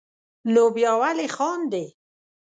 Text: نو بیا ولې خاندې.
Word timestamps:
نو 0.53 0.63
بیا 0.75 0.91
ولې 1.01 1.27
خاندې. 1.35 1.85